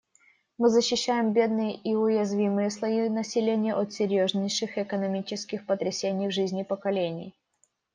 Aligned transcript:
Мы 0.57 0.69
защищаем 0.71 1.31
бедные 1.31 1.75
и 1.75 1.93
уязвимые 1.93 2.71
слои 2.71 3.07
населения 3.07 3.75
от 3.75 3.93
серьезнейших 3.93 4.79
экономических 4.79 5.63
потрясений 5.67 6.27
в 6.29 6.33
жизни 6.33 6.63
поколений. 6.63 7.35